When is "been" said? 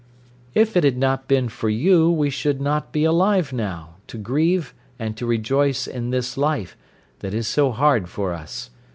1.27-1.47